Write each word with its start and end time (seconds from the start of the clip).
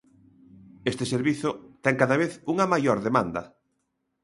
Este 0.91 1.05
servizo 1.13 1.49
ten 1.83 1.95
cada 2.01 2.19
vez 2.21 2.31
unha 2.53 2.65
maior 2.73 2.97
demanda. 3.07 3.43